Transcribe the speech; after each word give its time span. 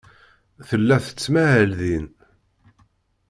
Tella 0.67 0.97
tettmahal 1.05 1.71
din. 1.79 2.07